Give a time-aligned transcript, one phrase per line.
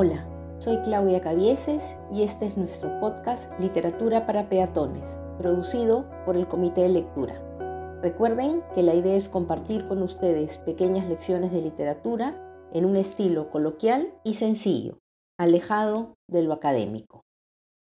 [0.00, 0.24] Hola,
[0.60, 1.82] soy Claudia Cabieses
[2.12, 5.04] y este es nuestro podcast Literatura para Peatones,
[5.38, 7.34] producido por el Comité de Lectura.
[8.00, 13.50] Recuerden que la idea es compartir con ustedes pequeñas lecciones de literatura en un estilo
[13.50, 15.00] coloquial y sencillo,
[15.36, 17.24] alejado de lo académico.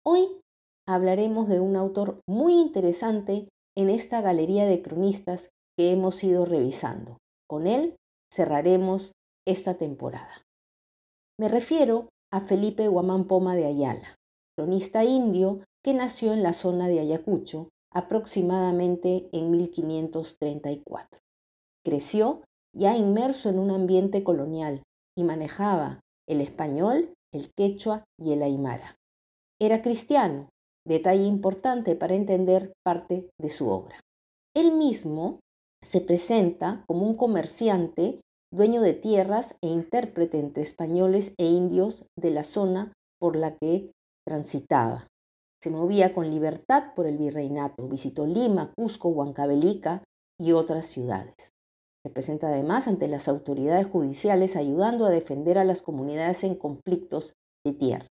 [0.03, 0.41] Hoy
[0.87, 7.19] hablaremos de un autor muy interesante en esta galería de cronistas que hemos ido revisando.
[7.47, 7.97] Con él
[8.33, 9.11] cerraremos
[9.45, 10.48] esta temporada.
[11.39, 14.17] Me refiero a Felipe Guamán Poma de Ayala,
[14.57, 21.21] cronista indio que nació en la zona de Ayacucho aproximadamente en 1534.
[21.85, 22.41] Creció
[22.75, 24.83] ya inmerso en un ambiente colonial
[25.17, 28.97] y manejaba el español, el quechua y el aymara.
[29.61, 30.49] Era cristiano,
[30.85, 33.97] detalle importante para entender parte de su obra.
[34.53, 35.39] Él mismo
[35.85, 38.19] se presenta como un comerciante,
[38.51, 43.91] dueño de tierras e intérprete entre españoles e indios de la zona por la que
[44.25, 45.07] transitaba.
[45.61, 50.03] Se movía con libertad por el virreinato, visitó Lima, Cusco, Huancavelica
[50.39, 51.35] y otras ciudades.
[52.03, 57.33] Se presenta además ante las autoridades judiciales ayudando a defender a las comunidades en conflictos
[57.65, 58.07] de tierra.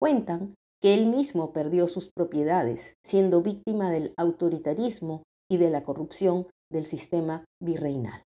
[0.00, 6.46] Cuentan que él mismo perdió sus propiedades, siendo víctima del autoritarismo y de la corrupción
[6.70, 8.22] del sistema virreinal.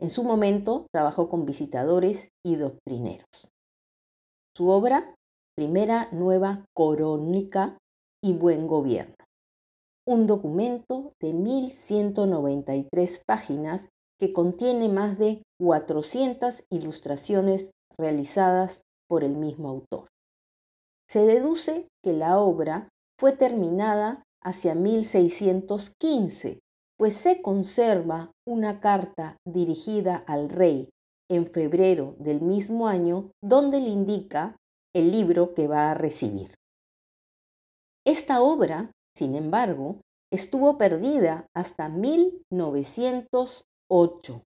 [0.00, 3.48] En su momento trabajó con visitadores y doctrineros.
[4.56, 5.14] Su obra,
[5.54, 7.76] Primera Nueva Corónica
[8.22, 9.14] y Buen Gobierno,
[10.06, 19.68] un documento de 1193 páginas que contiene más de 400 ilustraciones realizadas por el mismo
[19.68, 20.08] autor.
[21.08, 26.60] Se deduce que la obra fue terminada hacia 1615,
[27.00, 30.90] pues se conserva una carta dirigida al rey
[31.30, 34.58] en febrero del mismo año donde le indica
[34.94, 36.52] el libro que va a recibir.
[38.06, 44.42] Esta obra, sin embargo, estuvo perdida hasta 1908,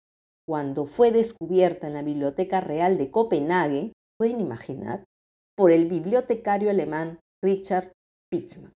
[0.48, 5.04] cuando fue descubierta en la Biblioteca Real de Copenhague, pueden imaginar,
[5.54, 7.92] por el bibliotecario alemán Richard
[8.30, 8.72] Pitzmann.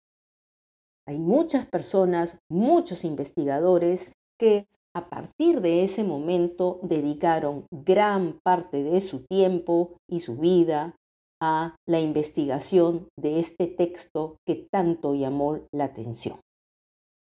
[1.09, 9.01] Hay muchas personas, muchos investigadores que a partir de ese momento dedicaron gran parte de
[9.01, 10.97] su tiempo y su vida
[11.41, 16.41] a la investigación de este texto que tanto llamó la atención.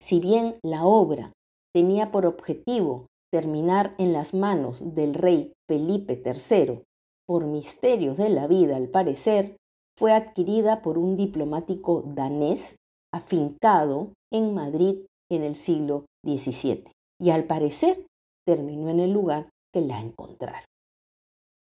[0.01, 1.33] Si bien la obra
[1.71, 6.81] tenía por objetivo terminar en las manos del rey Felipe III,
[7.27, 9.57] por misterios de la vida al parecer,
[9.95, 12.78] fue adquirida por un diplomático danés
[13.13, 18.05] afincado en Madrid en el siglo XVII y al parecer
[18.45, 20.65] terminó en el lugar que la encontraron.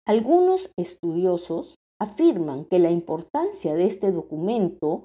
[0.06, 5.04] Algunos estudiosos afirman que la importancia de este documento,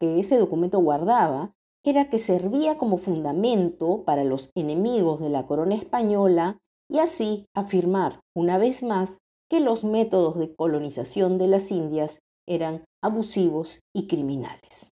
[0.00, 1.52] que ese documento guardaba,
[1.84, 6.58] era que servía como fundamento para los enemigos de la corona española
[6.90, 9.16] y así afirmar una vez más
[9.48, 12.18] que los métodos de colonización de las Indias
[12.48, 14.89] eran abusivos y criminales.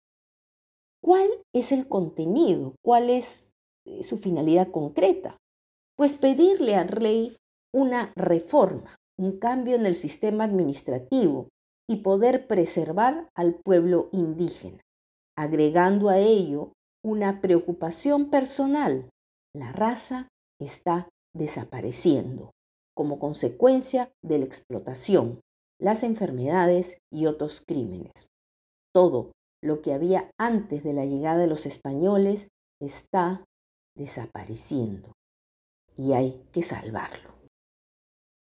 [1.06, 2.74] ¿Cuál es el contenido?
[2.84, 3.54] ¿Cuál es
[3.86, 5.38] eh, su finalidad concreta?
[5.96, 7.38] Pues pedirle al rey
[7.72, 11.50] una reforma, un cambio en el sistema administrativo
[11.88, 14.82] y poder preservar al pueblo indígena,
[15.38, 16.74] agregando a ello
[17.04, 19.08] una preocupación personal.
[19.56, 20.30] La raza
[20.60, 22.50] está desapareciendo
[22.96, 25.40] como consecuencia de la explotación,
[25.80, 28.12] las enfermedades y otros crímenes.
[28.92, 29.34] Todo
[29.66, 32.48] lo que había antes de la llegada de los españoles
[32.80, 33.44] está
[33.98, 35.14] desapareciendo
[35.98, 37.34] y hay que salvarlo.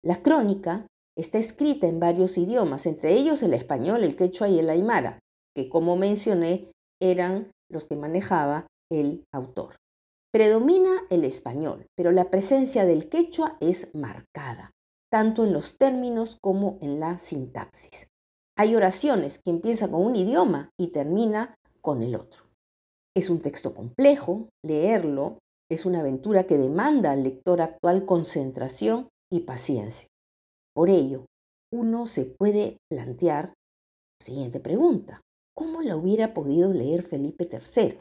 [0.03, 0.88] La crónica
[1.18, 5.20] está escrita en varios idiomas, entre ellos el español, el quechua y el aymara,
[5.56, 6.72] que como mencioné
[7.02, 9.78] eran los que manejaba el autor.
[10.34, 14.72] Predomina el español, pero la presencia del quechua es marcada,
[15.09, 18.08] tanto en los términos como en la sintaxis.
[18.57, 22.43] Hay oraciones que empiezan con un idioma y termina con el otro.
[23.16, 29.41] Es un texto complejo, leerlo es una aventura que demanda al lector actual concentración y
[29.41, 30.07] paciencia.
[30.75, 31.25] Por ello,
[31.73, 33.53] uno se puede plantear
[34.19, 35.22] la siguiente pregunta.
[35.57, 37.99] ¿Cómo la hubiera podido leer Felipe III?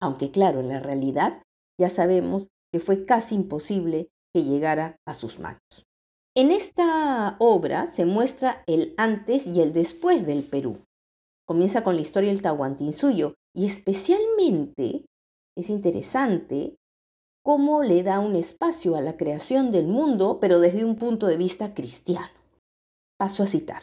[0.00, 1.42] Aunque claro, en la realidad
[1.80, 5.84] ya sabemos que fue casi imposible que llegara a sus manos.
[6.36, 10.78] En esta obra se muestra el antes y el después del Perú.
[11.44, 15.04] Comienza con la historia del Tahuantinsuyo y especialmente
[15.56, 16.76] es interesante
[17.42, 21.36] cómo le da un espacio a la creación del mundo, pero desde un punto de
[21.36, 22.28] vista cristiano.
[23.18, 23.82] Paso a citar.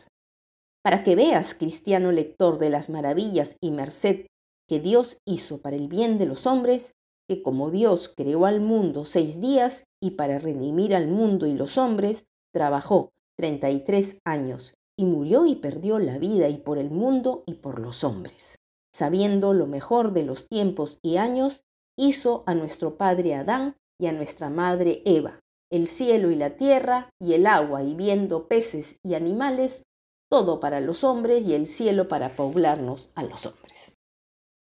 [0.81, 4.27] Para que veas, cristiano lector, de las maravillas y merced
[4.69, 6.93] que Dios hizo para el bien de los hombres,
[7.27, 11.77] que como Dios creó al mundo seis días y para redimir al mundo y los
[11.77, 12.23] hombres,
[12.57, 17.43] trabajó treinta y tres años y murió y perdió la vida y por el mundo
[17.45, 18.57] y por los hombres.
[18.91, 21.61] Sabiendo lo mejor de los tiempos y años,
[21.95, 25.39] hizo a nuestro padre Adán y a nuestra madre Eva,
[25.69, 29.83] el cielo y la tierra y el agua y viendo peces y animales,
[30.31, 33.93] todo para los hombres y el cielo para poblarnos a los hombres.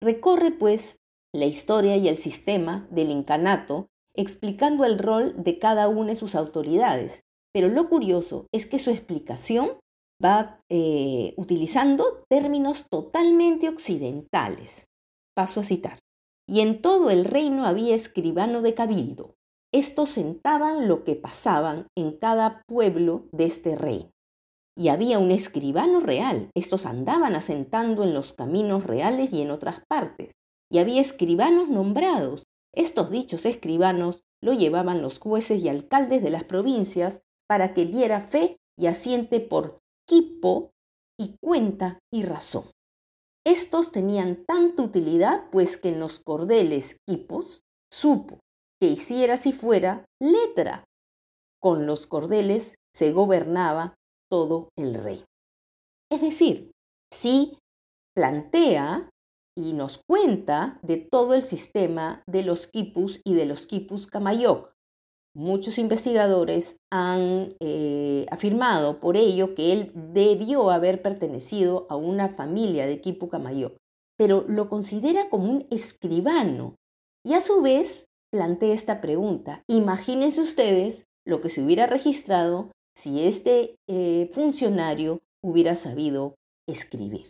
[0.02, 0.98] Recorre, pues,
[1.32, 6.34] la historia y el sistema del incanato, explicando el rol de cada una de sus
[6.34, 7.22] autoridades,
[7.56, 9.78] pero lo curioso es que su explicación
[10.22, 14.84] va eh, utilizando términos totalmente occidentales.
[15.34, 16.00] Paso a citar.
[16.46, 19.36] Y en todo el reino había escribano de cabildo.
[19.72, 24.10] Estos sentaban lo que pasaban en cada pueblo de este reino
[24.78, 26.50] y había un escribano real.
[26.54, 30.32] Estos andaban asentando en los caminos reales y en otras partes.
[30.70, 32.42] Y había escribanos nombrados.
[32.74, 38.20] Estos dichos escribanos lo llevaban los jueces y alcaldes de las provincias para que diera
[38.20, 39.78] fe y asiente por
[40.08, 40.70] quipo
[41.18, 42.70] y cuenta y razón.
[43.46, 47.60] Estos tenían tanta utilidad, pues que en los cordeles quipos
[47.92, 48.40] supo
[48.80, 50.84] que hiciera si fuera letra.
[51.62, 53.94] Con los cordeles se gobernaba
[54.30, 55.24] todo el rey.
[56.10, 56.72] Es decir,
[57.12, 57.58] sí
[58.14, 59.10] plantea
[59.56, 64.72] y nos cuenta de todo el sistema de los quipus y de los quipus Kamayok.
[65.36, 72.86] Muchos investigadores han eh, afirmado por ello que él debió haber pertenecido a una familia
[72.86, 73.76] de quipu Kamayok,
[74.16, 76.76] pero lo considera como un escribano
[77.22, 79.62] y a su vez plantea esta pregunta.
[79.68, 86.36] Imagínense ustedes lo que se hubiera registrado si este eh, funcionario hubiera sabido
[86.66, 87.28] escribir.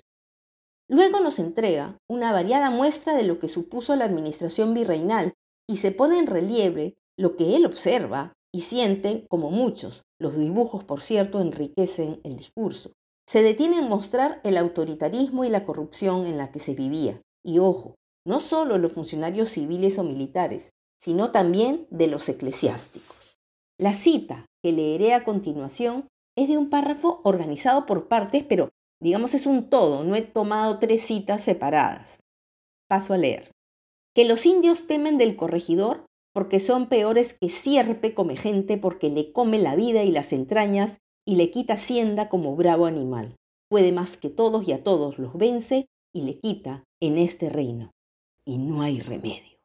[0.89, 5.35] Luego nos entrega una variada muestra de lo que supuso la administración virreinal
[5.69, 10.03] y se pone en relieve lo que él observa y siente como muchos.
[10.19, 12.93] Los dibujos, por cierto, enriquecen el discurso.
[13.29, 17.21] Se detiene en mostrar el autoritarismo y la corrupción en la que se vivía.
[17.45, 17.95] Y ojo,
[18.27, 20.71] no solo los funcionarios civiles o militares,
[21.01, 23.37] sino también de los eclesiásticos.
[23.79, 28.71] La cita que leeré a continuación es de un párrafo organizado por partes, pero
[29.01, 32.21] digamos es un todo, no he tomado tres citas separadas.
[32.89, 33.51] Paso a leer.
[34.15, 39.33] Que los indios temen del corregidor porque son peores que sierpe come gente porque le
[39.33, 43.37] come la vida y las entrañas y le quita hacienda como bravo animal.
[43.71, 47.93] Puede más que todos y a todos los vence y le quita en este reino.
[48.45, 49.57] Y no hay remedio.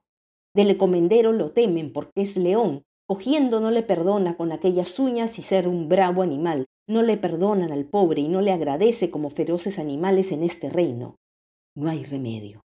[0.55, 5.41] Del comendero lo temen porque es león Cogiendo no le perdona con aquellas uñas y
[5.41, 6.67] ser un bravo animal.
[6.87, 11.17] No le perdonan al pobre y no le agradece como feroces animales en este reino.
[11.75, 12.61] No hay remedio.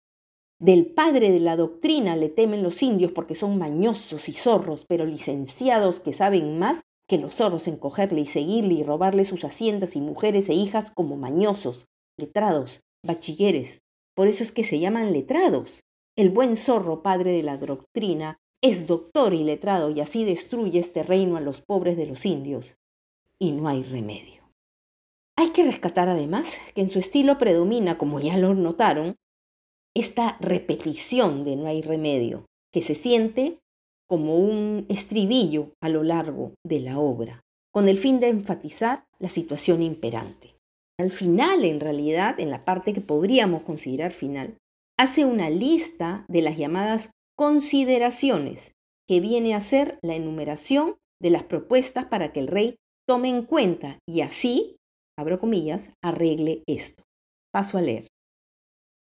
[0.60, 5.06] Del padre de la doctrina le temen los indios porque son mañosos y zorros, pero
[5.06, 9.96] licenciados que saben más que los zorros en cogerle y seguirle y robarle sus haciendas
[9.96, 11.86] y mujeres e hijas como mañosos,
[12.18, 13.80] letrados, bachilleres.
[14.14, 15.80] Por eso es que se llaman letrados.
[16.14, 21.02] El buen zorro, padre de la doctrina, es doctor y letrado y así destruye este
[21.02, 22.76] reino a los pobres de los indios.
[23.38, 24.42] Y no hay remedio.
[25.38, 29.16] Hay que rescatar además que en su estilo predomina, como ya lo notaron,
[29.96, 33.58] esta repetición de no hay remedio, que se siente
[34.08, 37.42] como un estribillo a lo largo de la obra,
[37.72, 40.56] con el fin de enfatizar la situación imperante.
[40.98, 44.56] Al final, en realidad, en la parte que podríamos considerar final,
[44.98, 48.72] hace una lista de las llamadas consideraciones,
[49.08, 52.76] que viene a ser la enumeración de las propuestas para que el rey
[53.08, 54.76] tome en cuenta y así,
[55.18, 57.02] abro comillas, arregle esto.
[57.52, 58.09] Paso a leer.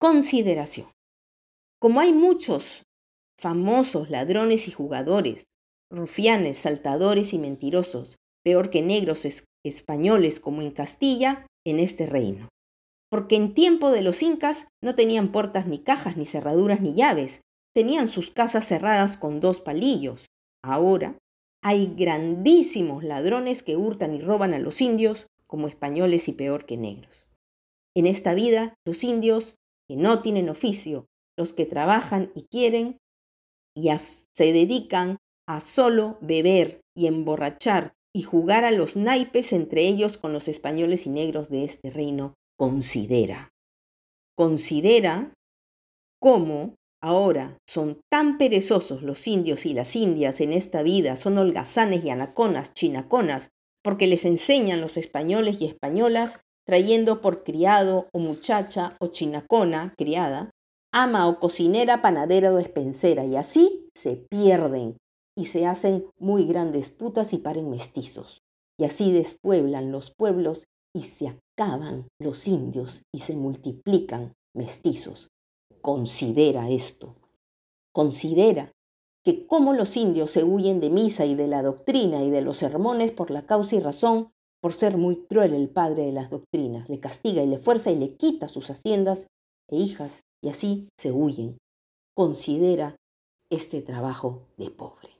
[0.01, 0.89] Consideración.
[1.81, 2.83] Como hay muchos
[3.39, 5.45] famosos ladrones y jugadores,
[5.91, 9.27] rufianes, saltadores y mentirosos, peor que negros
[9.65, 12.49] españoles como en Castilla, en este reino.
[13.11, 17.41] Porque en tiempo de los incas no tenían puertas ni cajas, ni cerraduras, ni llaves,
[17.75, 20.27] tenían sus casas cerradas con dos palillos.
[20.63, 21.17] Ahora
[21.63, 26.77] hay grandísimos ladrones que hurtan y roban a los indios como españoles y peor que
[26.77, 27.27] negros.
[27.97, 29.55] En esta vida, los indios
[29.89, 32.99] que no tienen oficio, los que trabajan y quieren
[33.77, 40.17] y se dedican a solo beber y emborrachar y jugar a los naipes entre ellos
[40.17, 43.51] con los españoles y negros de este reino, considera.
[44.37, 45.33] Considera
[46.21, 46.75] cómo
[47.05, 52.09] Ahora son tan perezosos los indios y las indias en esta vida, son holgazanes y
[52.09, 53.51] anaconas, chinaconas,
[53.83, 60.51] porque les enseñan los españoles y españolas, trayendo por criado o muchacha o chinacona, criada,
[60.93, 64.97] ama o cocinera, panadera o despensera, y así se pierden
[65.37, 68.43] y se hacen muy grandes putas y paren mestizos.
[68.79, 75.29] Y así despueblan los pueblos y se acaban los indios y se multiplican mestizos.
[75.81, 77.17] Considera esto.
[77.93, 78.73] Considera
[79.25, 82.59] que como los indios se huyen de misa y de la doctrina y de los
[82.59, 84.31] sermones por la causa y razón,
[84.65, 87.97] por ser muy cruel el padre de las doctrinas, le castiga y le fuerza y
[87.97, 89.27] le quita sus haciendas
[89.71, 91.59] e hijas, y así se huyen.
[92.17, 92.97] Considera
[93.51, 95.11] este trabajo de pobre.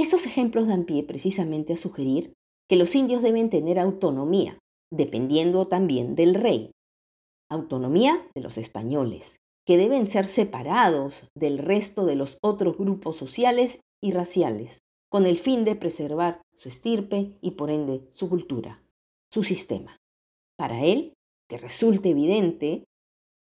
[0.00, 2.32] Estos ejemplos dan pie precisamente a sugerir
[2.70, 4.58] que los indios deben tener autonomía,
[4.90, 6.70] dependiendo también del rey.
[7.50, 13.78] Autonomía de los españoles, que deben ser separados del resto de los otros grupos sociales
[14.02, 14.78] y raciales,
[15.16, 18.82] con el fin de preservar su estirpe y por ende su cultura,
[19.32, 19.96] su sistema.
[20.58, 21.14] Para él,
[21.48, 22.84] que resulte evidente,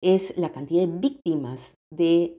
[0.02, 2.36] es la cantidad de víctimas de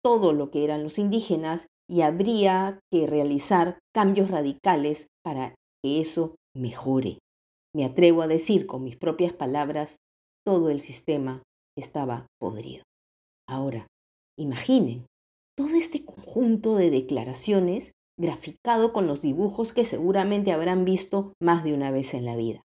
[0.00, 6.36] todo lo que eran los indígenas y habría que realizar cambios radicales para que eso
[6.54, 7.18] mejore.
[7.74, 9.96] Me atrevo a decir con mis propias palabras,
[10.46, 11.42] todo el sistema
[11.76, 12.84] estaba podrido.
[13.48, 13.88] Ahora,
[14.38, 15.04] imaginen
[15.56, 21.72] todo este conjunto de declaraciones graficado con los dibujos que seguramente habrán visto más de
[21.72, 22.64] una vez en la vida.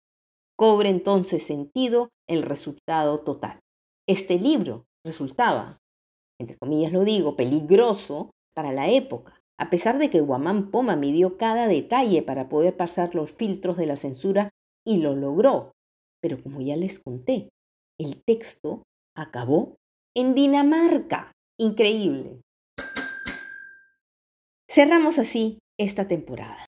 [0.56, 3.60] Cobre entonces sentido el resultado total.
[4.08, 5.78] Este libro resultaba,
[6.40, 11.36] entre comillas lo digo, peligroso para la época, a pesar de que Guamán Poma midió
[11.36, 14.50] cada detalle para poder pasar los filtros de la censura
[14.86, 15.72] y lo logró.
[16.22, 17.50] Pero como ya les conté,
[17.98, 18.82] el texto
[19.16, 19.76] acabó
[20.16, 21.32] en Dinamarca.
[21.58, 22.40] Increíble.
[24.72, 26.66] Cerramos así esta temporada.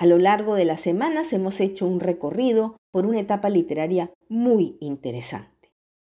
[0.00, 4.76] A lo largo de las semanas hemos hecho un recorrido por una etapa literaria muy
[4.80, 5.70] interesante.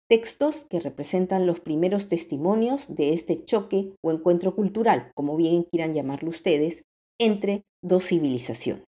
[0.07, 5.95] Textos que representan los primeros testimonios de este choque o encuentro cultural, como bien quieran
[5.95, 6.83] llamarlo ustedes,
[7.19, 8.85] entre dos civilizaciones.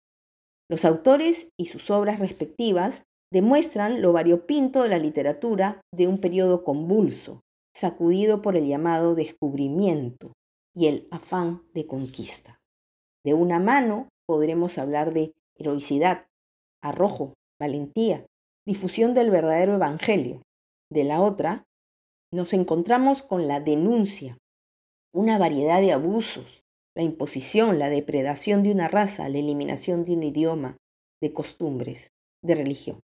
[0.69, 6.63] Los autores y sus obras respectivas demuestran lo variopinto de la literatura de un periodo
[6.63, 7.41] convulso,
[7.75, 10.31] sacudido por el llamado descubrimiento
[10.73, 12.59] y el afán de conquista.
[13.23, 16.25] De una mano podremos hablar de heroicidad,
[16.81, 18.25] arrojo, valentía,
[18.65, 20.41] difusión del verdadero evangelio.
[20.91, 21.65] De la otra,
[22.33, 24.37] nos encontramos con la denuncia,
[25.13, 26.61] una variedad de abusos,
[26.95, 30.77] la imposición, la depredación de una raza, la eliminación de un idioma,
[31.21, 32.11] de costumbres,
[32.43, 32.99] de religión.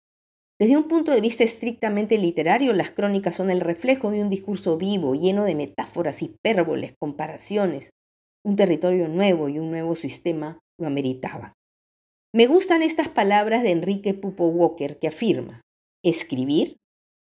[0.62, 4.78] Desde un punto de vista estrictamente literario, las crónicas son el reflejo de un discurso
[4.78, 7.90] vivo, lleno de metáforas, hipérboles, comparaciones.
[8.46, 11.52] Un territorio nuevo y un nuevo sistema lo ameritaban.
[12.32, 15.62] Me gustan estas palabras de Enrique Pupo Walker que afirma,
[16.04, 16.76] escribir,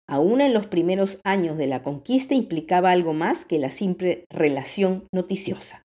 [0.08, 5.08] aún en los primeros años de la conquista, implicaba algo más que la simple relación
[5.12, 5.82] noticiosa.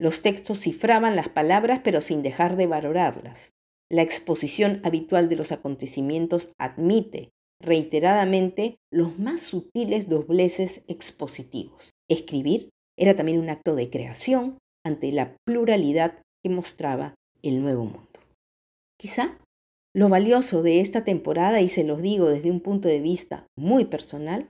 [0.00, 3.52] Los textos cifraban las palabras pero sin dejar de valorarlas.
[3.90, 7.30] La exposición habitual de los acontecimientos admite
[7.62, 11.90] reiteradamente los más sutiles dobleces expositivos.
[12.10, 18.20] Escribir era también un acto de creación ante la pluralidad que mostraba el nuevo mundo.
[18.98, 19.38] Quizá
[19.94, 23.86] lo valioso de esta temporada, y se los digo desde un punto de vista muy
[23.86, 24.48] personal,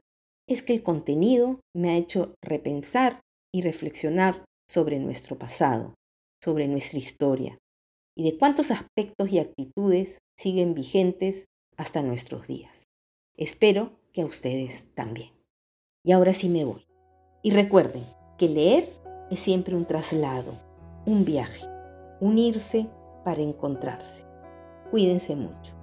[0.49, 3.21] es que el contenido me ha hecho repensar
[3.55, 5.95] y reflexionar sobre nuestro pasado,
[6.43, 7.59] sobre nuestra historia,
[8.17, 11.45] y de cuántos aspectos y actitudes siguen vigentes
[11.77, 12.85] hasta nuestros días.
[13.37, 15.31] Espero que a ustedes también.
[16.03, 16.87] Y ahora sí me voy.
[17.43, 18.05] Y recuerden
[18.39, 18.89] que leer
[19.31, 20.59] es siempre un traslado,
[21.05, 21.67] un viaje,
[22.21, 22.89] unirse
[23.25, 24.25] para encontrarse.
[24.91, 25.76] Cuídense mucho.